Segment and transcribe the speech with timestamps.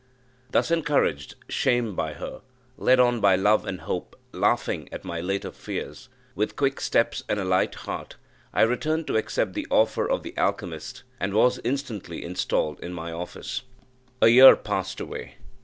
[0.49, 2.41] Thus encouraged shamed by her
[2.75, 7.39] led on by love and hope, laughing at my later fears, with quick steps and
[7.39, 8.15] a light heart,
[8.51, 13.11] I returned to accept the offers of the alchymist, and was instantly installed in my
[13.11, 13.61] office.
[14.23, 15.35] A year passed away.